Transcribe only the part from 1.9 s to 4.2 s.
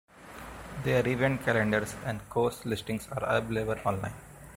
and course listings are available online.